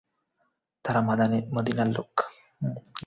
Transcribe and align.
তারা 0.85 0.99
মদীনার 1.55 1.89
লোক। 1.95 2.11